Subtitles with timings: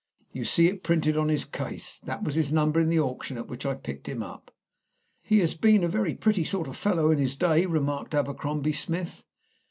[0.31, 1.99] You see it printed on his case.
[1.99, 4.49] That was his number in the auction at which I picked him up."
[5.21, 9.25] "He has been a very pretty sort of fellow in his day," remarked Abercrombie Smith.